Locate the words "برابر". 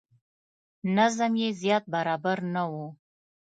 1.93-2.37